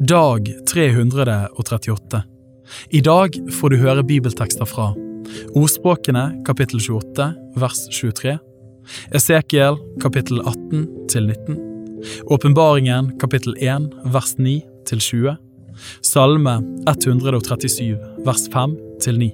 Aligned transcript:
Dag 0.00 0.66
338. 0.66 2.22
I 2.90 3.00
dag 3.00 3.36
får 3.52 3.70
du 3.70 3.76
høre 3.80 4.02
bibeltekster 4.04 4.68
fra 4.68 4.90
Ordspråkene 5.56 6.42
kapittel 6.44 6.82
28 6.84 7.28
vers 7.56 7.80
23, 7.96 8.34
Esekiel 9.16 9.80
kapittel 10.02 10.42
18 10.42 10.84
til 11.08 11.30
19, 11.30 11.56
Åpenbaringen 12.28 13.14
kapittel 13.22 13.56
1 13.56 13.88
vers 14.12 14.36
9 14.36 14.58
til 14.84 15.00
20, 15.00 15.36
Salme 16.04 16.58
137 16.84 17.96
vers 18.28 18.46
5 18.52 18.76
til 19.00 19.18
9. 19.24 19.32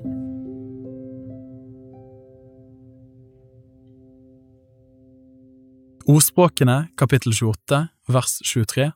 Ordspråkene 6.06 6.84
kapittel 6.94 7.34
28 7.34 7.86
vers 8.14 8.38
23 8.46 8.92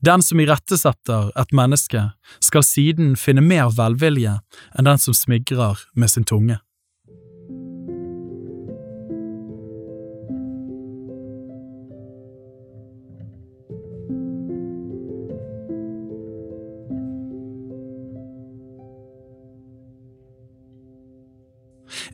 Den 0.00 0.22
som 0.22 0.40
irettesetter 0.40 1.30
et 1.38 1.52
menneske, 1.56 2.10
skal 2.40 2.66
siden 2.66 3.14
finne 3.16 3.44
mer 3.44 3.70
velvilje 3.76 4.38
enn 4.78 4.90
den 4.90 5.00
som 5.00 5.16
smigrer 5.16 5.86
med 5.94 6.12
sin 6.12 6.26
tunge. 6.28 6.60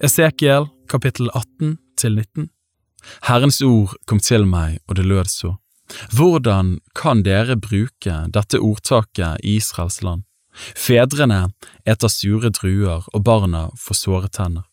Esekiel 0.07 0.69
kapittel 0.93 1.31
18 1.33 1.79
til 1.97 2.19
19 2.21 2.51
Herrens 3.27 3.63
ord 3.65 3.95
kom 4.07 4.21
til 4.21 4.45
meg, 4.47 4.79
og 4.89 4.99
det 4.99 5.07
lød 5.07 5.31
så. 5.31 5.57
Hvordan 6.13 6.79
kan 6.95 7.23
dere 7.27 7.57
bruke 7.57 8.23
dette 8.35 8.61
ordtaket 8.63 9.43
i 9.43 9.57
Israels 9.61 10.03
land? 10.03 10.25
Fedrene 10.57 11.51
eter 11.85 12.09
sure 12.09 12.51
druer, 12.51 13.05
og 13.13 13.23
barna 13.25 13.69
får 13.79 14.01
såre 14.01 14.33
tenner. 14.33 14.65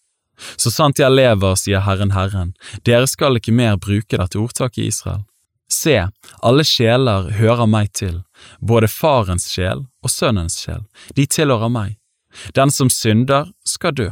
Så 0.58 0.72
sant 0.73 1.00
jeg 1.00 1.14
lever, 1.14 1.55
sier 1.59 1.83
Herren 1.86 2.14
Herren, 2.16 2.53
dere 2.88 3.08
skal 3.08 3.38
ikke 3.38 3.53
mer 3.53 3.78
bruke 3.78 4.17
dette 4.17 4.39
ordtaket 4.39 4.83
i 4.83 4.89
Israel. 4.89 5.23
Se, 5.72 5.95
alle 6.45 6.64
sjeler 6.67 7.30
hører 7.38 7.70
meg 7.70 7.94
til, 7.98 8.22
både 8.59 8.89
farens 8.92 9.48
sjel 9.52 9.86
og 10.03 10.11
sønnens 10.11 10.59
sjel, 10.61 10.83
de 11.16 11.25
tilhører 11.25 11.72
meg. 11.72 11.95
Den 12.58 12.73
som 12.73 12.89
synder, 12.89 13.52
skal 13.66 13.95
dø. 13.95 14.09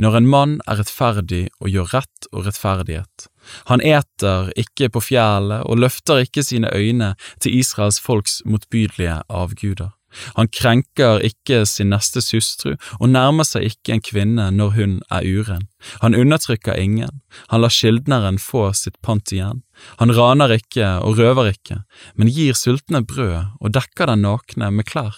Når 0.00 0.16
en 0.20 0.30
mann 0.30 0.56
er 0.66 0.80
rettferdig 0.80 1.46
og 1.60 1.70
gjør 1.72 1.94
rett 1.94 2.30
og 2.32 2.46
rettferdighet, 2.48 3.28
han 3.70 3.80
eter 3.80 4.50
ikke 4.60 4.90
på 4.92 5.02
fjellet 5.10 5.64
og 5.64 5.80
løfter 5.80 6.26
ikke 6.26 6.44
sine 6.44 6.70
øyne 6.76 7.14
til 7.40 7.56
Israels 7.60 8.00
folks 8.00 8.40
motbydelige 8.44 9.22
avguder. 9.28 9.94
Han 10.34 10.48
krenker 10.50 11.22
ikke 11.22 11.62
sin 11.68 11.92
nestes 11.94 12.32
hustru 12.34 12.74
og 12.98 13.12
nærmer 13.12 13.46
seg 13.46 13.68
ikke 13.68 13.94
en 13.94 14.04
kvinne 14.04 14.48
når 14.54 14.74
hun 14.74 14.96
er 15.12 15.26
uren. 15.26 15.68
Han 16.02 16.16
undertrykker 16.18 16.78
ingen, 16.78 17.20
han 17.52 17.62
lar 17.62 17.74
skyldneren 17.74 18.40
få 18.42 18.70
sitt 18.76 18.98
pant 19.06 19.30
igjen. 19.32 19.62
Han 20.02 20.14
raner 20.16 20.56
ikke 20.58 20.96
og 21.06 21.20
røver 21.20 21.52
ikke, 21.54 21.82
men 22.18 22.32
gir 22.34 22.58
sultne 22.58 23.04
brød 23.06 23.54
og 23.60 23.74
dekker 23.76 24.10
den 24.10 24.26
nakne 24.26 24.72
med 24.74 24.90
klær. 24.90 25.14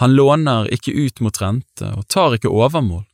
Han 0.00 0.14
låner 0.16 0.70
ikke 0.72 0.94
ut 0.94 1.20
mot 1.20 1.42
rente 1.42 1.90
og 1.92 2.06
tar 2.08 2.38
ikke 2.38 2.52
overmål. 2.52 3.04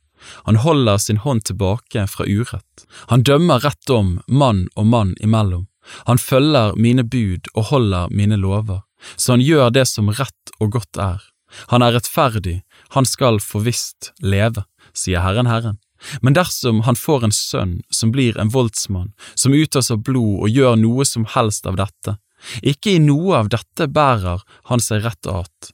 Han 0.45 0.59
holder 0.63 0.97
sin 0.97 1.21
hånd 1.23 1.45
tilbake 1.49 2.07
fra 2.07 2.25
urett. 2.25 2.85
Han 3.11 3.23
dømmer 3.23 3.63
rett 3.63 3.89
om 3.89 4.17
mann 4.27 4.67
og 4.75 4.87
mann 4.87 5.13
imellom. 5.19 5.67
Han 6.07 6.17
følger 6.17 6.75
mine 6.79 7.03
bud 7.03 7.49
og 7.53 7.69
holder 7.73 8.11
mine 8.11 8.39
lover, 8.39 8.83
så 9.15 9.35
han 9.35 9.43
gjør 9.43 9.73
det 9.75 9.87
som 9.89 10.09
rett 10.09 10.53
og 10.59 10.75
godt 10.77 10.99
er. 10.99 11.21
Han 11.69 11.83
er 11.85 11.93
rettferdig, 11.97 12.61
han 12.95 13.05
skal 13.05 13.39
forvisst 13.43 14.13
leve, 14.23 14.63
sier 14.95 15.21
Herren 15.25 15.49
Herren. 15.51 15.79
Men 16.21 16.35
dersom 16.35 16.81
han 16.87 16.99
får 16.99 17.27
en 17.27 17.35
sønn 17.35 17.75
som 17.93 18.11
blir 18.11 18.37
en 18.39 18.51
voldsmann, 18.51 19.13
som 19.35 19.55
utøser 19.55 20.01
blod 20.01 20.43
og 20.43 20.51
gjør 20.51 20.75
noe 20.79 21.05
som 21.07 21.27
helst 21.35 21.67
av 21.69 21.77
dette, 21.79 22.17
ikke 22.61 22.97
i 22.97 23.03
noe 23.03 23.37
av 23.39 23.51
dette 23.53 23.87
bærer 23.87 24.43
han 24.71 24.83
seg 24.83 25.05
rett 25.05 25.29
at, 25.31 25.71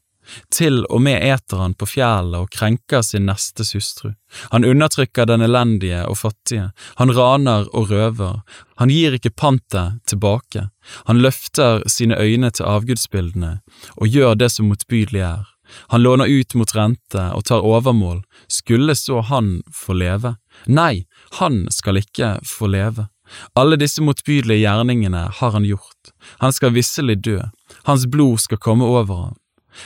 til 0.53 0.83
og 0.85 1.01
med 1.05 1.23
eter 1.25 1.61
han 1.63 1.75
på 1.77 1.87
fjellet 1.89 2.39
og 2.39 2.51
krenker 2.53 3.03
sin 3.05 3.27
nestes 3.29 3.73
hustru. 3.75 4.13
Han 4.53 4.65
undertrykker 4.65 5.25
den 5.29 5.41
elendige 5.41 6.03
og 6.05 6.19
fattige, 6.21 6.69
han 7.01 7.13
raner 7.15 7.69
og 7.73 7.89
røver, 7.91 8.41
han 8.77 8.93
gir 8.93 9.17
ikke 9.17 9.33
pantet 9.33 9.99
tilbake, 10.09 10.69
han 11.09 11.21
løfter 11.23 11.81
sine 11.89 12.17
øyne 12.19 12.51
til 12.51 12.69
avgudsbildene 12.69 13.59
og 13.97 14.07
gjør 14.07 14.37
det 14.39 14.51
som 14.53 14.69
motbydelig 14.69 15.25
er. 15.25 15.47
Han 15.93 16.01
låner 16.01 16.25
ut 16.25 16.55
mot 16.57 16.75
rente 16.75 17.23
og 17.35 17.45
tar 17.45 17.65
overmål, 17.65 18.23
skulle 18.47 18.95
så 18.97 19.21
han 19.21 19.59
få 19.73 19.93
leve? 19.93 20.35
Nei, 20.65 21.05
han 21.37 21.67
skal 21.73 22.01
ikke 22.01 22.37
få 22.45 22.71
leve. 22.73 23.05
Alle 23.53 23.77
disse 23.77 24.01
motbydelige 24.01 24.63
gjerningene 24.63 25.27
har 25.39 25.51
han 25.53 25.65
gjort, 25.67 26.13
han 26.41 26.53
skal 26.53 26.73
visselig 26.73 27.19
dø, 27.25 27.37
hans 27.85 28.07
blod 28.09 28.41
skal 28.41 28.61
komme 28.61 28.85
over 28.85 29.23
ham. 29.25 29.37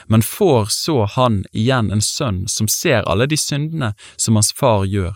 Men 0.07 0.25
får 0.25 0.71
så 0.73 1.03
han 1.15 1.43
igjen 1.51 1.91
en 1.91 2.01
sønn 2.01 2.45
som 2.47 2.67
ser 2.71 3.03
alle 3.09 3.27
de 3.29 3.37
syndene 3.39 3.93
som 4.15 4.39
hans 4.39 4.53
far 4.55 4.85
gjør, 4.89 5.15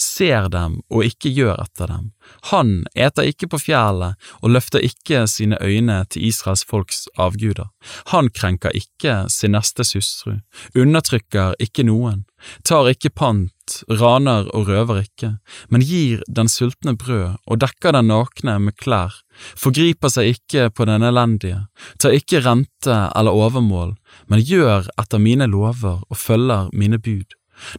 ser 0.00 0.48
dem 0.52 0.78
og 0.90 1.04
ikke 1.06 1.30
gjør 1.32 1.60
etter 1.62 1.90
dem. 1.90 2.10
Han 2.50 2.86
eter 2.94 3.28
ikke 3.30 3.48
på 3.52 3.60
fjellet 3.66 4.16
og 4.40 4.52
løfter 4.54 4.84
ikke 4.84 5.26
sine 5.30 5.58
øyne 5.62 6.02
til 6.10 6.28
Israels 6.30 6.64
folks 6.68 7.06
avguder. 7.20 7.68
Han 8.12 8.30
krenker 8.30 8.74
ikke 8.76 9.24
sin 9.32 9.54
nestes 9.56 9.94
hustru, 9.96 10.40
undertrykker 10.74 11.56
ikke 11.62 11.86
noen, 11.86 12.24
tar 12.64 12.90
ikke 12.92 13.12
pant, 13.14 13.52
raner 14.00 14.48
og 14.56 14.68
røver 14.70 15.02
ikke, 15.02 15.32
men 15.72 15.84
gir 15.84 16.22
den 16.28 16.50
sultne 16.50 16.96
brød 16.98 17.38
og 17.46 17.60
dekker 17.62 17.96
den 17.96 18.10
nakne 18.10 18.58
med 18.62 18.76
klær, 18.80 19.14
forgriper 19.58 20.12
seg 20.12 20.36
ikke 20.36 20.68
på 20.74 20.86
den 20.88 21.06
elendige, 21.06 21.64
tar 22.02 22.16
ikke 22.16 22.42
rente 22.46 22.98
eller 23.16 23.34
overmål, 23.34 23.96
men 24.30 24.44
gjør 24.44 24.88
etter 25.00 25.22
mine 25.22 25.48
lover 25.50 26.02
og 26.06 26.20
følger 26.20 26.70
mine 26.72 27.00
bud. 27.02 27.36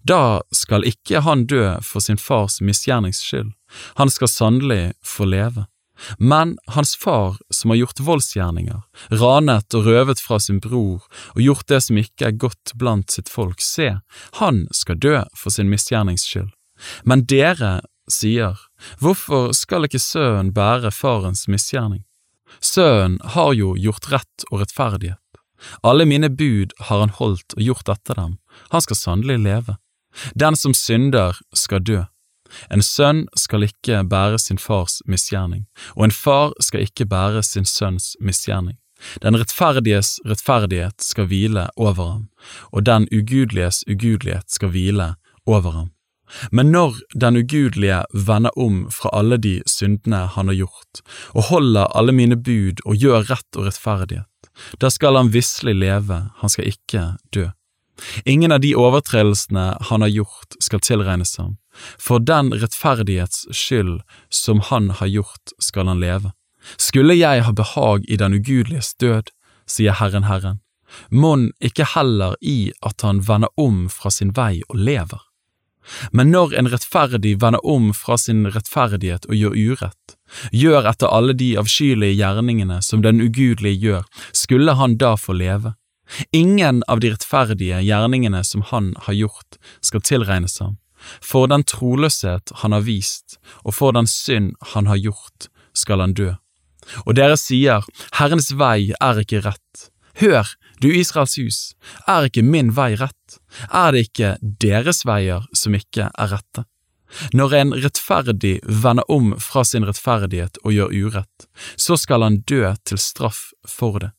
Da 0.09 0.41
skal 0.55 0.87
ikke 0.89 1.21
han 1.21 1.45
dø 1.45 1.77
for 1.85 2.01
sin 2.01 2.17
fars 2.17 2.61
misgjernings 2.61 3.21
skyld, 3.23 3.53
han 3.99 4.09
skal 4.09 4.31
sannelig 4.31 4.83
få 5.05 5.27
leve. 5.29 5.67
Men 6.17 6.57
hans 6.67 6.95
far, 6.95 7.37
som 7.49 7.71
har 7.71 7.81
gjort 7.81 7.99
voldsgjerninger, 7.99 8.81
ranet 9.21 9.77
og 9.77 9.87
røvet 9.87 10.21
fra 10.21 10.39
sin 10.39 10.61
bror 10.63 11.05
og 11.35 11.41
gjort 11.41 11.67
det 11.71 11.81
som 11.87 11.99
ikke 12.01 12.29
er 12.29 12.39
godt 12.45 12.73
blant 12.77 13.13
sitt 13.13 13.29
folk, 13.29 13.61
se, 13.63 13.97
han 14.41 14.65
skal 14.71 14.99
dø 15.01 15.21
for 15.37 15.53
sin 15.53 15.71
misgjernings 15.71 16.27
skyld. 16.27 16.51
Men 17.03 17.25
dere 17.29 17.81
sier, 18.11 18.57
hvorfor 19.01 19.51
skal 19.57 19.87
ikke 19.87 20.01
sønnen 20.01 20.53
bære 20.55 20.93
farens 20.93 21.47
misgjerning? 21.51 22.03
Sønnen 22.63 23.19
har 23.35 23.53
jo 23.57 23.73
gjort 23.77 24.11
rett 24.13 24.45
og 24.51 24.61
rettferdighet. 24.61 25.21
Alle 25.81 26.05
mine 26.05 26.29
bud 26.29 26.75
har 26.87 27.01
han 27.01 27.15
holdt 27.17 27.57
og 27.57 27.63
gjort 27.65 27.89
etter 27.89 28.19
dem, 28.19 28.37
han 28.69 28.83
skal 28.85 28.99
sannelig 28.99 29.39
leve. 29.41 29.77
Den 30.37 30.55
som 30.55 30.73
synder, 30.77 31.37
skal 31.53 31.83
dø. 31.83 32.03
En 32.73 32.83
sønn 32.85 33.25
skal 33.37 33.67
ikke 33.67 34.03
bære 34.09 34.39
sin 34.39 34.57
fars 34.61 35.01
misgjerning, 35.05 35.65
og 35.95 36.07
en 36.07 36.15
far 36.15 36.53
skal 36.63 36.85
ikke 36.87 37.07
bære 37.09 37.43
sin 37.43 37.65
sønns 37.65 38.15
misgjerning. 38.21 38.77
Den 39.21 39.37
rettferdiges 39.37 40.17
rettferdighet 40.25 41.03
skal 41.03 41.29
hvile 41.29 41.67
over 41.77 42.11
ham, 42.13 42.23
og 42.71 42.85
den 42.85 43.05
ugudeliges 43.13 43.83
ugudelighet 43.89 44.49
skal 44.51 44.73
hvile 44.73 45.13
over 45.45 45.71
ham. 45.71 45.91
Men 46.51 46.71
når 46.71 46.97
den 47.15 47.37
ugudelige 47.39 48.01
vender 48.13 48.51
om 48.59 48.87
fra 48.91 49.09
alle 49.15 49.37
de 49.37 49.61
syndene 49.69 50.25
han 50.33 50.51
har 50.51 50.57
gjort, 50.59 51.03
og 51.31 51.47
holder 51.51 51.93
alle 51.95 52.11
mine 52.11 52.35
bud 52.35 52.83
og 52.85 52.97
gjør 52.99 53.29
rett 53.31 53.59
og 53.59 53.69
rettferdighet, 53.69 54.27
da 54.81 54.89
skal 54.91 55.15
han 55.15 55.31
visselig 55.31 55.77
leve, 55.77 56.25
han 56.41 56.51
skal 56.51 56.67
ikke 56.67 57.05
dø. 57.33 57.47
Ingen 58.25 58.51
av 58.51 58.61
de 58.61 58.73
overtredelsene 58.75 59.77
han 59.89 60.05
har 60.05 60.11
gjort 60.13 60.57
skal 60.63 60.83
tilregnes 60.83 61.37
ham, 61.37 61.57
for 61.97 62.19
den 62.19 62.53
rettferdighets 62.53 63.47
skyld 63.51 64.01
som 64.29 64.61
han 64.69 64.91
har 64.99 65.07
gjort 65.07 65.55
skal 65.63 65.87
han 65.87 66.01
leve. 66.03 66.33
Skulle 66.77 67.15
jeg 67.15 67.45
ha 67.45 67.53
behag 67.55 68.05
i 68.07 68.17
den 68.19 68.35
ugudeliges 68.37 68.93
død, 68.99 69.31
sier 69.67 69.95
Herren 69.99 70.27
Herren, 70.27 70.59
mon 71.09 71.51
ikke 71.63 71.87
heller 71.95 72.35
i 72.41 72.71
at 72.85 73.03
han 73.03 73.21
vender 73.27 73.51
om 73.59 73.87
fra 73.91 74.11
sin 74.13 74.33
vei 74.35 74.61
og 74.69 74.79
lever. 74.79 75.23
Men 76.11 76.31
når 76.31 76.55
en 76.59 76.69
rettferdig 76.71 77.37
vender 77.41 77.63
om 77.65 77.91
fra 77.95 78.17
sin 78.19 78.45
rettferdighet 78.51 79.27
og 79.29 79.35
gjør 79.39 79.55
urett, 79.55 80.15
gjør 80.51 80.89
etter 80.91 81.11
alle 81.11 81.35
de 81.37 81.53
avskyelige 81.59 82.17
gjerningene 82.19 82.81
som 82.83 83.03
den 83.05 83.21
ugudelige 83.23 83.79
gjør, 83.87 84.07
skulle 84.35 84.75
han 84.79 84.97
da 84.99 85.15
få 85.19 85.37
leve? 85.37 85.75
Ingen 86.31 86.83
av 86.87 87.01
de 87.03 87.11
rettferdige 87.13 87.81
gjerningene 87.83 88.43
som 88.47 88.63
han 88.71 88.93
har 89.07 89.13
gjort, 89.13 89.59
skal 89.81 90.03
tilregnes 90.03 90.59
ham. 90.63 90.77
For 91.21 91.49
den 91.51 91.63
troløshet 91.67 92.51
han 92.63 92.73
har 92.73 92.85
vist, 92.87 93.37
og 93.63 93.75
for 93.77 93.95
den 93.95 94.07
synd 94.09 94.55
han 94.73 94.87
har 94.89 94.97
gjort, 94.97 95.49
skal 95.77 96.01
han 96.03 96.15
dø. 96.17 96.33
Og 97.05 97.17
dere 97.19 97.37
sier, 97.37 97.85
Herrens 98.17 98.53
vei 98.55 98.93
er 98.95 99.21
ikke 99.21 99.43
rett. 99.45 99.91
Hør, 100.17 100.47
Du 100.81 100.91
Israels 100.93 101.37
hus, 101.41 101.59
er 102.05 102.27
ikke 102.27 102.43
min 102.45 102.69
vei 102.77 102.91
rett? 102.99 103.39
Er 103.73 103.95
det 103.95 104.07
ikke 104.07 104.35
deres 104.61 105.01
veier 105.09 105.47
som 105.57 105.73
ikke 105.73 106.11
er 106.13 106.29
rette? 106.35 106.67
Når 107.33 107.55
en 107.57 107.73
rettferdig 107.73 108.59
vender 108.61 109.07
om 109.09 109.31
fra 109.41 109.63
sin 109.65 109.87
rettferdighet 109.87 110.59
og 110.63 110.75
gjør 110.75 110.93
urett, 110.93 111.47
så 111.79 111.97
skal 111.97 112.25
han 112.27 112.41
dø 112.45 112.61
til 112.85 113.01
straff 113.01 113.47
for 113.65 113.97
det. 114.03 114.11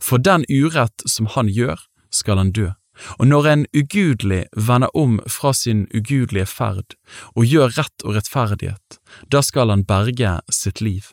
For 0.00 0.18
den 0.18 0.46
urett 0.48 1.04
som 1.10 1.28
han 1.34 1.50
gjør, 1.50 1.80
skal 2.10 2.40
han 2.40 2.52
dø. 2.54 2.70
Og 3.18 3.26
når 3.26 3.48
en 3.50 3.64
ugudelig 3.74 4.44
vender 4.54 4.92
om 4.94 5.18
fra 5.26 5.52
sin 5.52 5.86
ugudelige 5.94 6.46
ferd 6.46 6.94
og 7.34 7.48
gjør 7.50 7.74
rett 7.78 8.04
og 8.06 8.14
rettferdighet, 8.14 8.98
da 9.32 9.42
skal 9.42 9.72
han 9.74 9.82
berge 9.88 10.36
sitt 10.52 10.80
liv. 10.80 11.10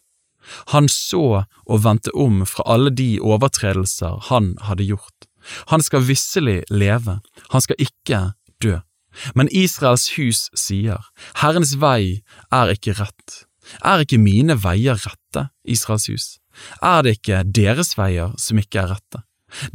Han 0.74 0.90
så 0.90 1.44
og 1.66 1.84
vendte 1.86 2.14
om 2.18 2.44
fra 2.50 2.66
alle 2.76 2.94
de 2.94 3.16
overtredelser 3.22 4.30
han 4.30 4.54
hadde 4.68 4.88
gjort. 4.90 5.28
Han 5.74 5.82
skal 5.82 6.06
visselig 6.06 6.62
leve, 6.70 7.20
han 7.50 7.62
skal 7.62 7.82
ikke 7.82 8.22
dø. 8.62 8.78
Men 9.36 9.50
Israels 9.52 10.14
hus 10.16 10.48
sier, 10.56 11.02
Herrens 11.42 11.76
vei 11.82 12.22
er 12.54 12.74
ikke 12.74 12.96
rett. 13.02 13.42
Er 13.86 14.04
ikke 14.04 14.22
mine 14.22 14.56
veier 14.58 14.98
rette, 15.02 15.50
Israels 15.66 16.08
hus? 16.10 16.28
Er 16.81 17.03
det 17.03 17.18
ikke 17.19 17.44
deres 17.45 17.95
veier 17.98 18.36
som 18.42 18.59
ikke 18.62 18.83
er 18.83 18.94
rette? 18.95 19.24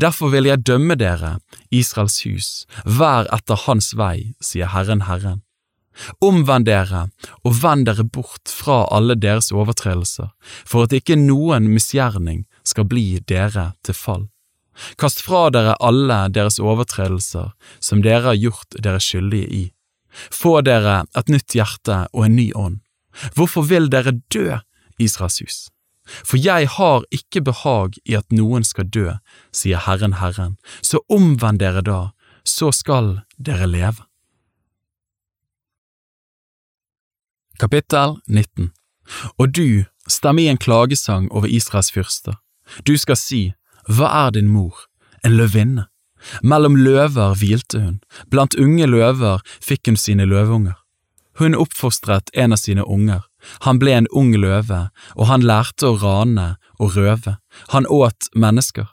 Derfor 0.01 0.33
vil 0.33 0.49
jeg 0.49 0.65
dømme 0.65 0.97
dere, 0.97 1.37
Israels 1.71 2.23
hus, 2.25 2.65
hver 2.85 3.29
etter 3.35 3.61
hans 3.67 3.93
vei, 3.97 4.33
sier 4.41 4.73
Herren 4.73 5.05
Herren. 5.09 5.43
Omvend 6.25 6.69
dere 6.69 7.07
og 7.45 7.55
vend 7.63 7.87
dere 7.89 8.05
bort 8.05 8.53
fra 8.53 8.85
alle 8.93 9.17
deres 9.17 9.51
overtredelser, 9.53 10.33
for 10.65 10.85
at 10.85 10.97
ikke 10.97 11.17
noen 11.17 11.71
misgjerning 11.73 12.45
skal 12.67 12.89
bli 12.89 13.21
dere 13.29 13.71
til 13.85 13.97
fall. 13.97 14.27
Kast 15.01 15.23
fra 15.25 15.47
dere 15.53 15.77
alle 15.81 16.27
deres 16.33 16.59
overtredelser 16.61 17.55
som 17.81 18.03
dere 18.05 18.33
har 18.33 18.41
gjort 18.41 18.77
dere 18.77 19.01
skyldige 19.01 19.49
i. 19.49 19.65
Få 20.33 20.61
dere 20.65 21.05
et 21.17 21.33
nytt 21.33 21.57
hjerte 21.57 22.05
og 22.13 22.27
en 22.27 22.37
ny 22.37 22.51
ånd. 22.57 22.83
Hvorfor 23.37 23.65
vil 23.65 23.89
dere 23.93 24.19
dø, 24.33 24.59
Israels 25.01 25.41
hus? 25.41 25.59
For 26.07 26.39
jeg 26.39 26.69
har 26.77 27.05
ikke 27.15 27.43
behag 27.43 27.99
i 28.05 28.17
at 28.19 28.31
noen 28.35 28.65
skal 28.65 28.89
dø, 28.91 29.17
sier 29.55 29.83
Herren 29.87 30.19
Herren, 30.21 30.57
så 30.83 31.03
omvend 31.11 31.61
dere 31.63 31.83
da, 31.83 32.01
så 32.47 32.71
skal 32.73 33.21
dere 33.39 33.67
leve. 33.67 34.07
Kapittel 37.59 38.19
19 38.29 38.71
Og 39.39 39.53
du, 39.55 39.85
stemme 40.09 40.43
i 40.43 40.51
en 40.53 40.61
klagesang 40.61 41.31
over 41.33 41.49
Israels 41.49 41.91
fyrster. 41.91 42.37
Du 42.87 42.97
skal 42.97 43.17
si, 43.17 43.43
Hva 43.89 44.11
er 44.27 44.35
din 44.35 44.49
mor? 44.51 44.87
En 45.25 45.37
løvinne. 45.39 45.87
Mellom 46.43 46.77
løver 46.77 47.37
hvilte 47.39 47.81
hun, 47.81 48.01
blant 48.31 48.57
unge 48.59 48.87
løver 48.87 49.43
fikk 49.63 49.87
hun 49.87 49.97
sine 49.97 50.27
løveunger. 50.27 50.75
Hun 51.39 51.55
oppfostret 51.55 52.33
en 52.35 52.53
av 52.57 52.61
sine 52.61 52.85
unger, 52.85 53.23
han 53.67 53.81
ble 53.83 53.95
en 53.97 54.11
ung 54.13 54.35
løve, 54.37 54.89
og 55.17 55.31
han 55.31 55.45
lærte 55.47 55.91
å 55.91 55.99
rane 56.03 56.55
og 56.79 56.97
røve, 56.97 57.37
han 57.73 57.87
åt 57.87 58.31
mennesker. 58.35 58.89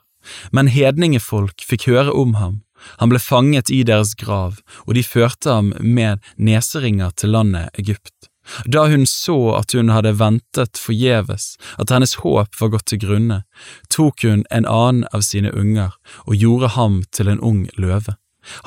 Men 0.56 0.72
hedningefolk 0.72 1.66
fikk 1.68 1.90
høre 1.92 2.14
om 2.16 2.38
ham, 2.40 2.62
han 3.00 3.12
ble 3.12 3.20
fanget 3.20 3.72
i 3.72 3.84
deres 3.88 4.14
grav, 4.20 4.60
og 4.88 4.94
de 4.98 5.04
førte 5.06 5.52
ham 5.52 5.74
med 5.80 6.24
neseringer 6.38 7.14
til 7.20 7.36
landet 7.36 7.72
Egypt. 7.80 8.30
Da 8.68 8.90
hun 8.92 9.06
så 9.08 9.56
at 9.56 9.72
hun 9.72 9.92
hadde 9.94 10.18
ventet 10.20 10.80
forgjeves, 10.80 11.54
at 11.80 11.94
hennes 11.94 12.18
håp 12.20 12.60
var 12.60 12.74
gått 12.74 12.90
til 12.92 13.00
grunne, 13.06 13.44
tok 13.88 14.26
hun 14.28 14.44
en 14.52 14.68
annen 14.68 15.08
av 15.16 15.24
sine 15.24 15.54
unger 15.56 15.96
og 16.26 16.36
gjorde 16.36 16.74
ham 16.76 17.02
til 17.16 17.32
en 17.32 17.40
ung 17.40 17.64
løve. 17.80 18.18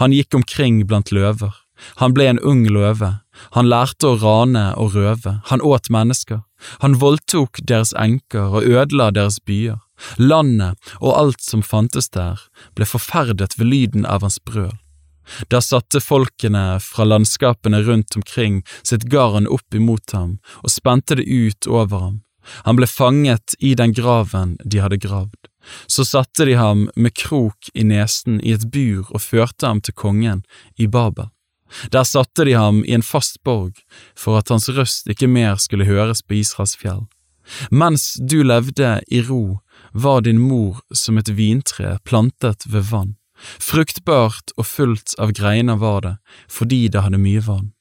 Han 0.00 0.17
gikk 0.17 0.35
omkring 0.38 0.81
blant 0.88 1.12
løver, 1.12 1.53
han 2.00 2.14
ble 2.17 2.28
en 2.31 2.40
ung 2.40 2.64
løve, 2.69 3.19
han 3.52 3.69
lærte 3.69 4.12
å 4.12 4.19
rane 4.23 4.69
og 4.81 4.96
røve, 4.96 5.40
han 5.50 5.62
åt 5.62 5.90
mennesker, 5.93 6.43
han 6.81 6.96
voldtok 7.02 7.61
deres 7.69 7.93
enker 7.99 8.55
og 8.56 8.64
ødela 8.64 9.11
deres 9.12 9.38
byer. 9.44 9.78
Landet 10.20 10.76
og 11.00 11.14
alt 11.17 11.40
som 11.40 11.62
fantes 11.64 12.11
der, 12.12 12.40
ble 12.76 12.88
forferdet 12.88 13.56
ved 13.58 13.70
lyden 13.73 14.05
av 14.05 14.25
hans 14.26 14.37
brøl. 14.44 14.75
Da 15.50 15.61
satte 15.64 16.00
folkene 16.00 16.78
fra 16.82 17.06
landskapene 17.08 17.81
rundt 17.82 18.17
omkring 18.17 18.61
sitt 18.82 19.08
garn 19.11 19.49
opp 19.50 19.75
imot 19.75 20.14
ham 20.14 20.37
og 20.62 20.70
spente 20.70 21.19
det 21.19 21.26
ut 21.26 21.67
over 21.67 22.05
ham. 22.05 22.17
Han 22.62 22.78
ble 22.78 22.87
fanget 22.87 23.56
i 23.58 23.75
den 23.75 23.94
graven 23.96 24.55
de 24.62 24.82
hadde 24.82 25.00
gravd. 25.02 25.49
Så 25.90 26.05
satte 26.06 26.46
de 26.46 26.55
ham 26.55 26.87
med 26.94 27.17
krok 27.19 27.70
i 27.75 27.82
nesen 27.82 28.38
i 28.38 28.55
et 28.55 28.69
bur 28.70 29.08
og 29.11 29.25
førte 29.25 29.67
ham 29.67 29.81
til 29.82 29.96
kongen 29.99 30.44
i 30.78 30.87
Babel. 30.87 31.32
Der 31.92 32.04
satte 32.04 32.44
de 32.46 32.54
ham 32.56 32.82
i 32.84 32.94
en 32.94 33.04
fast 33.04 33.42
borg 33.44 33.82
for 34.14 34.38
at 34.38 34.50
hans 34.52 34.68
røst 34.70 35.10
ikke 35.10 35.28
mer 35.30 35.60
skulle 35.62 35.88
høres 35.88 36.22
på 36.22 36.40
Israels 36.40 36.76
fjell. 36.78 37.06
Mens 37.70 38.14
du 38.18 38.42
levde 38.42 39.00
i 39.06 39.22
ro, 39.22 39.60
var 39.92 40.24
din 40.26 40.40
mor 40.42 40.82
som 40.94 41.18
et 41.18 41.30
vintre 41.36 41.98
plantet 42.04 42.66
ved 42.66 42.90
vann. 42.90 43.14
Fruktbart 43.60 44.54
og 44.56 44.66
fullt 44.66 45.14
av 45.20 45.32
greiner 45.36 45.78
var 45.80 46.00
det, 46.02 46.14
fordi 46.48 46.86
det 46.88 47.04
hadde 47.04 47.20
mye 47.20 47.42
vann. 47.44 47.72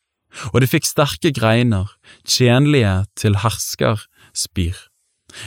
Og 0.52 0.62
det 0.62 0.72
fikk 0.72 0.88
sterke 0.88 1.32
greiner, 1.32 1.88
tjenlige 2.28 3.06
til 3.16 3.40
herskerspir. 3.40 4.76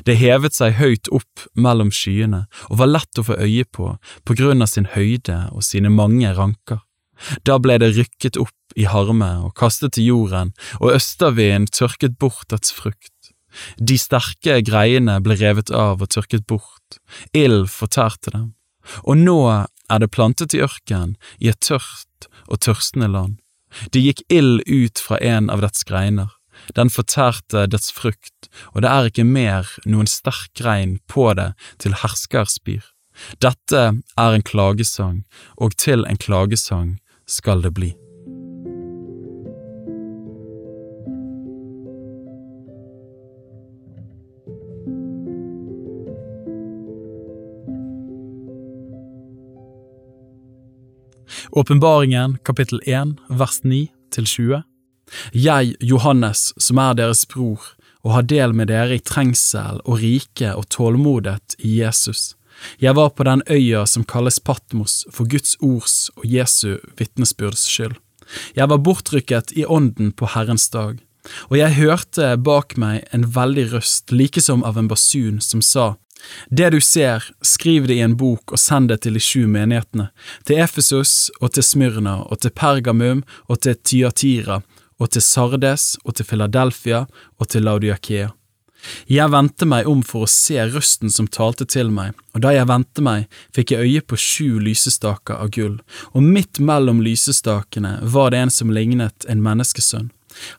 Det 0.04 0.16
hevet 0.20 0.56
seg 0.56 0.76
høyt 0.80 1.08
opp 1.14 1.46
mellom 1.56 1.92
skyene 1.94 2.44
og 2.68 2.80
var 2.80 2.90
lett 2.90 3.20
å 3.20 3.24
få 3.24 3.38
øye 3.40 3.64
på 3.64 3.94
på 4.28 4.36
grunn 4.36 4.64
av 4.64 4.72
sin 4.72 4.88
høyde 4.92 5.46
og 5.52 5.64
sine 5.64 5.92
mange 5.92 6.32
ranker. 6.36 6.82
Da 7.46 7.58
ble 7.62 7.78
det 7.82 7.94
rykket 7.96 8.38
opp 8.40 8.76
i 8.78 8.86
harme 8.88 9.30
og 9.46 9.54
kastet 9.58 9.96
til 9.96 10.10
jorden, 10.12 10.52
og 10.78 10.94
østavinden 10.94 11.68
tørket 11.74 12.18
bort 12.18 12.46
dets 12.52 12.72
frukt. 12.74 13.32
De 13.80 13.96
sterke 13.98 14.60
greiene 14.62 15.18
ble 15.24 15.38
revet 15.40 15.72
av 15.74 16.02
og 16.04 16.12
tørket 16.14 16.46
bort, 16.46 17.00
ild 17.34 17.66
fortærte 17.72 18.32
dem, 18.34 18.52
og 19.02 19.18
nå 19.18 19.38
er 19.48 20.02
det 20.02 20.12
plantet 20.14 20.54
i 20.54 20.62
ørken, 20.64 21.16
i 21.40 21.50
et 21.50 21.60
tørt 21.64 22.28
og 22.46 22.60
tørstende 22.64 23.08
land. 23.10 23.38
Det 23.92 24.02
gikk 24.04 24.22
ild 24.32 24.62
ut 24.68 25.00
fra 25.02 25.18
en 25.20 25.50
av 25.52 25.64
dets 25.64 25.84
greiner, 25.88 26.30
den 26.76 26.90
fortærte 26.92 27.66
dets 27.70 27.92
frukt, 27.94 28.48
og 28.74 28.82
det 28.84 28.92
er 28.92 29.10
ikke 29.10 29.26
mer 29.26 29.68
noen 29.86 30.08
sterk 30.10 30.52
grein 30.58 30.98
på 31.08 31.30
det 31.38 31.52
til 31.82 31.96
herskerspir. 32.02 32.82
Dette 33.42 33.82
er 33.90 34.34
en 34.34 34.46
klagesang, 34.46 35.22
og 35.56 35.76
til 35.80 36.04
en 36.06 36.20
klagesang 36.20 36.98
skal 37.28 37.62
det 37.62 37.74
bli. 37.76 37.94
Åpenbaringen 51.50 52.38
kapittel 52.44 52.80
1 52.86 53.16
vers 53.28 53.64
9 53.64 53.88
til 54.12 54.26
20 54.26 54.62
Jeg, 55.32 55.74
Johannes, 55.80 56.52
som 56.60 56.78
er 56.78 56.94
deres 56.94 57.24
bror, 57.26 57.62
og 58.04 58.12
har 58.14 58.26
del 58.30 58.54
med 58.54 58.70
dere 58.70 58.94
i 58.94 59.02
trengsel 59.02 59.80
og 59.84 59.98
rike 60.02 60.52
og 60.54 60.68
tålmodighet 60.70 61.56
i 61.58 61.80
Jesus, 61.80 62.37
jeg 62.78 62.94
var 62.98 63.10
på 63.10 63.26
den 63.28 63.42
øya 63.50 63.84
som 63.86 64.04
kalles 64.04 64.38
Patmos 64.38 65.04
for 65.10 65.28
Guds 65.30 65.56
ords 65.60 66.10
og 66.16 66.26
Jesu 66.26 66.78
vitnesbyrds 66.98 67.66
skyld. 67.68 67.96
Jeg 68.54 68.68
var 68.68 68.82
bortrykket 68.84 69.54
i 69.56 69.64
ånden 69.64 70.12
på 70.12 70.28
Herrens 70.34 70.68
dag, 70.70 70.98
og 71.48 71.56
jeg 71.58 71.78
hørte 71.78 72.34
bak 72.36 72.76
meg 72.76 73.06
en 73.12 73.24
veldig 73.34 73.70
røst, 73.72 74.12
like 74.12 74.40
som 74.44 74.64
av 74.64 74.78
en 74.78 74.88
basun, 74.88 75.40
som 75.40 75.62
sa, 75.64 75.94
Det 76.50 76.70
du 76.70 76.80
ser, 76.80 77.22
skriv 77.42 77.86
det 77.86 77.94
i 77.94 78.02
en 78.02 78.16
bok 78.18 78.52
og 78.52 78.58
send 78.58 78.90
det 78.90 79.02
til 79.04 79.14
de 79.14 79.22
sju 79.22 79.46
menighetene, 79.46 80.08
til 80.44 80.58
Efesus 80.64 81.30
og 81.40 81.52
til 81.54 81.62
Smyrna 81.62 82.16
og 82.26 82.40
til 82.42 82.50
Pergamum 82.50 83.22
og 83.46 83.60
til 83.62 83.78
Tyatira 83.78 84.62
og 84.98 85.12
til 85.14 85.22
Sardes 85.22 85.96
og 86.04 86.16
til 86.18 86.26
Philadelphia 86.26 87.06
og 87.38 87.48
til 87.48 87.62
Laudiakea. 87.62 88.32
Jeg 89.10 89.32
vendte 89.32 89.66
meg 89.68 89.88
om 89.90 90.02
for 90.06 90.24
å 90.24 90.30
se 90.30 90.58
røsten 90.70 91.10
som 91.10 91.26
talte 91.26 91.66
til 91.68 91.90
meg, 91.94 92.14
og 92.34 92.44
da 92.44 92.52
jeg 92.54 92.68
vendte 92.70 93.04
meg, 93.04 93.26
fikk 93.54 93.74
jeg 93.74 93.86
øye 93.88 94.04
på 94.06 94.18
sju 94.20 94.58
lysestaker 94.62 95.40
av 95.42 95.50
gull, 95.56 95.78
og 96.14 96.22
midt 96.22 96.60
mellom 96.62 97.02
lysestakene 97.04 97.98
var 98.02 98.32
det 98.32 98.44
en 98.44 98.54
som 98.54 98.70
lignet 98.74 99.26
en 99.28 99.42
menneskesønn. 99.44 100.12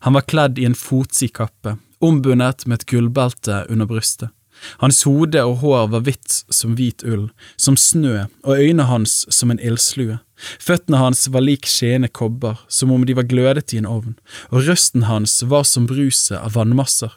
Han 0.04 0.18
var 0.18 0.28
kledd 0.28 0.60
i 0.60 0.66
en 0.68 0.76
fotsid 0.76 1.32
kappe, 1.38 1.78
ombundet 2.00 2.66
med 2.66 2.80
et 2.80 2.90
gullbelte 2.92 3.64
under 3.72 3.88
brystet. 3.88 4.34
Hans 4.80 5.02
hode 5.08 5.40
og 5.40 5.60
hår 5.62 5.86
var 5.94 6.02
hvitt 6.04 6.42
som 6.52 6.74
hvit 6.76 7.04
ull, 7.08 7.30
som 7.56 7.78
snø, 7.80 8.26
og 8.44 8.60
øynene 8.60 8.88
hans 8.90 9.22
som 9.32 9.52
en 9.52 9.60
ildslue. 9.62 10.18
Føttene 10.60 11.00
hans 11.00 11.26
var 11.32 11.44
lik 11.44 11.68
skjene 11.68 12.08
kobber, 12.08 12.60
som 12.68 12.92
om 12.92 13.06
de 13.08 13.16
var 13.16 13.28
glødet 13.28 13.72
i 13.72 13.80
en 13.80 13.88
ovn, 13.88 14.16
og 14.52 14.68
røsten 14.68 15.06
hans 15.08 15.40
var 15.48 15.66
som 15.68 15.88
bruset 15.88 16.38
av 16.40 16.56
vannmasser. 16.56 17.16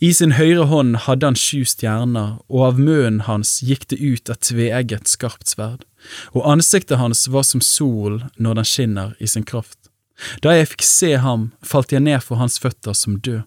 I 0.00 0.12
sin 0.14 0.36
høyre 0.38 0.66
hånd 0.70 0.96
hadde 1.06 1.30
han 1.30 1.38
sju 1.38 1.64
stjerner, 1.68 2.36
og 2.48 2.66
av 2.68 2.80
munnen 2.80 3.24
hans 3.28 3.58
gikk 3.64 3.88
det 3.90 3.98
ut 4.02 4.30
et 4.30 4.44
tveegget 4.48 5.10
skarpt 5.10 5.50
sverd, 5.54 5.82
og 6.32 6.46
ansiktet 6.48 7.00
hans 7.00 7.26
var 7.32 7.46
som 7.48 7.62
sol 7.64 8.22
når 8.36 8.60
den 8.60 8.70
skinner 8.70 9.14
i 9.18 9.30
sin 9.30 9.46
kraft. 9.48 9.78
Da 10.42 10.54
jeg 10.54 10.70
fikk 10.74 10.86
se 10.86 11.14
ham, 11.18 11.50
falt 11.64 11.92
jeg 11.92 12.04
ned 12.04 12.22
for 12.22 12.38
hans 12.38 12.60
føtter 12.62 12.94
som 12.94 13.18
død. 13.18 13.42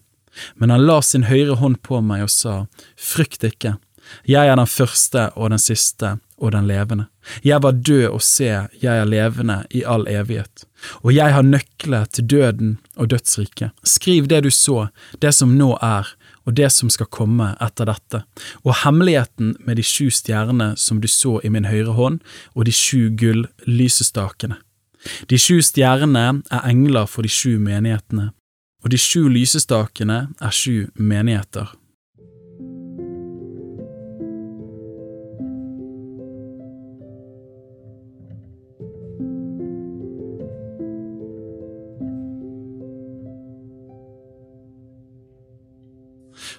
Men 0.54 0.70
han 0.70 0.84
la 0.86 1.00
sin 1.02 1.26
høyre 1.26 1.56
hånd 1.58 1.80
på 1.82 2.02
meg 2.04 2.26
og 2.26 2.30
sa, 2.30 2.56
Frykt 2.94 3.46
ikke, 3.46 3.78
jeg 4.28 4.48
er 4.48 4.56
den 4.56 4.68
første 4.68 5.28
og 5.36 5.50
den 5.52 5.60
siste 5.62 6.16
og 6.38 6.52
den 6.54 6.68
levende. 6.68 7.08
Jeg 7.44 7.62
var 7.62 7.76
død 7.76 8.06
og 8.08 8.22
se, 8.22 8.48
jeg 8.80 8.94
er 8.94 9.08
levende 9.08 9.62
i 9.74 9.82
all 9.84 10.06
evighet. 10.08 10.64
Og 11.02 11.12
jeg 11.14 11.34
har 11.34 11.42
nøkler 11.42 12.06
til 12.12 12.28
døden 12.30 12.76
og 12.96 13.10
dødsriket. 13.10 13.74
Skriv 13.84 14.28
det 14.30 14.44
du 14.46 14.50
så, 14.54 14.88
det 15.22 15.34
som 15.34 15.56
nå 15.58 15.74
er, 15.82 16.06
og 16.48 16.56
det 16.56 16.70
som 16.72 16.88
skal 16.88 17.10
komme 17.12 17.50
etter 17.60 17.90
dette, 17.90 18.22
og 18.64 18.80
hemmeligheten 18.82 19.52
med 19.66 19.76
de 19.76 19.84
sju 19.84 20.08
stjernene 20.08 20.72
som 20.80 21.02
du 21.02 21.08
så 21.12 21.36
i 21.44 21.52
min 21.52 21.68
høyre 21.68 21.92
hånd, 21.98 22.22
og 22.56 22.64
de 22.64 22.72
sju 22.72 23.10
gull 23.20 23.44
lysestakene. 23.68 24.56
De 25.28 25.38
sju 25.38 25.60
stjernene 25.62 26.40
er 26.48 26.64
engler 26.72 27.06
for 27.06 27.22
de 27.22 27.30
sju 27.32 27.58
menighetene, 27.60 28.30
og 28.82 28.94
de 28.94 29.00
sju 29.00 29.28
lysestakene 29.28 30.22
er 30.40 30.56
sju 30.56 30.88
menigheter. 30.96 31.68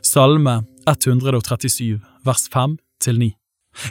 Salme 0.02 0.64
137, 0.88 2.00
vers 2.26 2.48
5 2.54 2.78
til 3.04 3.20
9. 3.20 3.34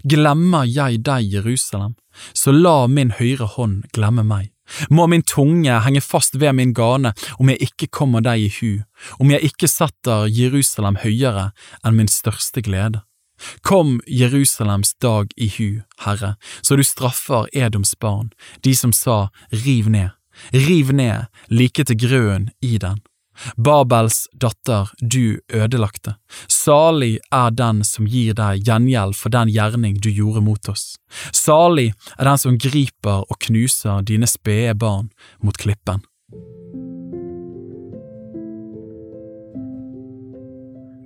Glemmer 0.09 0.65
jeg 0.65 1.03
deg, 1.05 1.27
Jerusalem, 1.33 1.97
så 2.35 2.53
la 2.53 2.87
min 2.89 3.13
høyre 3.19 3.47
hånd 3.57 3.85
glemme 3.93 4.25
meg. 4.25 4.51
Må 4.93 5.07
min 5.09 5.25
tunge 5.25 5.79
henge 5.85 6.03
fast 6.05 6.37
ved 6.41 6.53
min 6.57 6.75
gane 6.77 7.15
om 7.39 7.49
jeg 7.49 7.71
ikke 7.71 7.89
kommer 8.01 8.25
deg 8.25 8.45
i 8.45 8.51
hu, 8.59 8.73
om 9.21 9.31
jeg 9.33 9.53
ikke 9.53 9.71
setter 9.71 10.29
Jerusalem 10.29 10.99
høyere 11.05 11.51
enn 11.85 11.97
min 11.97 12.11
største 12.13 12.65
glede. 12.65 13.05
Kom 13.63 14.01
Jerusalems 14.07 14.95
dag 15.01 15.31
i 15.37 15.49
hu, 15.57 15.81
Herre, 16.05 16.35
så 16.61 16.77
du 16.77 16.83
straffer 16.85 17.47
Edoms 17.55 17.95
barn, 17.95 18.33
de 18.65 18.75
som 18.75 18.93
sa 18.93 19.29
riv 19.53 19.89
ned, 19.93 20.11
riv 20.53 20.93
ned 20.93 21.29
like 21.49 21.85
til 21.85 22.01
grøen 22.01 22.51
i 22.61 22.77
den. 22.83 22.99
Babels 23.57 24.27
datter, 24.33 24.91
du 25.01 25.41
ødelagte, 25.55 26.17
salig 26.49 27.19
er 27.35 27.55
den 27.55 27.83
som 27.87 28.09
gir 28.11 28.37
deg 28.39 28.67
gjengjeld 28.67 29.17
for 29.19 29.35
den 29.35 29.53
gjerning 29.53 29.99
du 30.03 30.11
gjorde 30.11 30.43
mot 30.45 30.69
oss. 30.69 30.97
Salig 31.33 31.93
er 32.19 32.29
den 32.29 32.41
som 32.41 32.59
griper 32.61 33.25
og 33.25 33.41
knuser 33.47 34.05
dine 34.07 34.29
spede 34.29 34.77
barn 34.79 35.11
mot 35.43 35.59
klippen. 35.59 36.05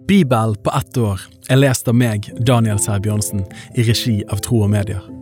Bibel 0.08 0.56
på 0.56 0.70
ett 0.76 0.98
år 0.98 1.20
er 1.48 1.60
lest 1.62 1.88
av 1.88 1.96
meg, 1.96 2.26
Daniel 2.44 2.80
Sæbjørnsen, 2.82 3.46
i 3.78 3.86
regi 3.86 4.18
av 4.28 4.42
Tro 4.44 4.64
og 4.66 4.72
Medier. 4.74 5.21